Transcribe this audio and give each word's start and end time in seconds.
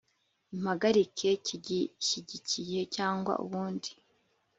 impagarike 0.55 1.29
kigishyigikiye 1.45 2.79
cyangwa 2.95 3.33
ubundi 3.45 3.91